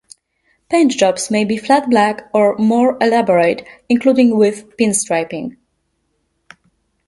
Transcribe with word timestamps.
Paint 0.69 0.89
jobs 0.93 1.29
may 1.29 1.45
be 1.45 1.57
flat 1.57 1.87
black, 1.87 2.27
or 2.33 2.57
more 2.57 2.97
elaborate, 3.01 3.63
including 3.87 4.35
with 4.35 4.75
pinstriping. 4.75 5.57